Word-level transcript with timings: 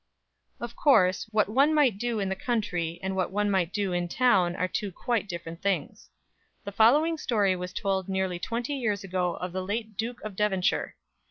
Of 0.59 0.75
course, 0.75 1.27
what 1.31 1.47
one 1.47 1.75
might 1.75 1.99
do 1.99 2.19
in 2.19 2.27
the 2.29 2.35
country 2.35 2.99
and 3.03 3.15
what 3.15 3.29
one 3.29 3.51
might 3.51 3.71
do 3.71 3.93
in 3.93 4.07
town 4.07 4.55
were 4.57 4.67
two 4.67 4.91
quite 4.91 5.29
different 5.29 5.61
things. 5.61 6.09
The 6.63 6.71
following 6.71 7.19
story 7.19 7.55
was 7.55 7.71
told 7.71 8.09
nearly 8.09 8.39
twenty 8.39 8.73
years 8.79 9.03
ago 9.03 9.35
of 9.35 9.51
the 9.53 9.61
late 9.63 9.95
Duke 9.97 10.19
of 10.21 10.35
Devonshire. 10.35 10.95